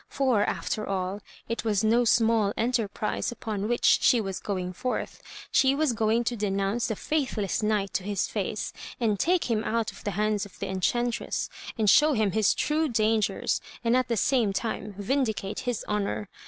For, 0.09 0.41
after 0.43 0.83
all, 0.89 1.21
it 1.47 1.63
was 1.63 1.83
no 1.83 2.05
small 2.05 2.53
enterprise 2.57 3.31
upon 3.31 3.67
which 3.67 3.99
she 4.01 4.19
was 4.19 4.39
going 4.39 4.73
forth. 4.73 5.21
She 5.51 5.75
was 5.75 5.93
going 5.93 6.23
to 6.23 6.35
denounce 6.35 6.87
the 6.87 6.95
faithless 6.95 7.61
knight 7.61 7.93
to 7.93 8.03
his 8.03 8.27
face, 8.27 8.73
and 8.99 9.19
take 9.19 9.43
him 9.43 9.63
out 9.63 9.91
of 9.91 10.03
the 10.03 10.09
hands 10.17 10.43
of 10.43 10.57
the 10.57 10.67
enchantress, 10.69 11.51
and 11.77 11.87
show 11.87 12.13
him 12.13 12.31
bis 12.31 12.55
true 12.55 12.89
dangers, 12.89 13.61
and 13.83 13.95
at 13.95 14.07
the 14.07 14.17
same 14.17 14.53
time 14.53 14.95
vindicate 14.97 15.59
his 15.69 15.85
honour. 15.87 16.29